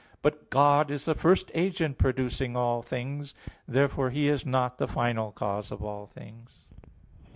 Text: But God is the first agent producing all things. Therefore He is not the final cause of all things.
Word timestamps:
But 0.23 0.49
God 0.49 0.89
is 0.89 1.05
the 1.05 1.13
first 1.13 1.51
agent 1.53 1.99
producing 1.99 2.57
all 2.57 2.81
things. 2.81 3.35
Therefore 3.67 4.09
He 4.09 4.29
is 4.29 4.47
not 4.47 4.79
the 4.79 4.87
final 4.87 5.31
cause 5.31 5.71
of 5.71 5.83
all 5.83 6.07
things. 6.07 6.65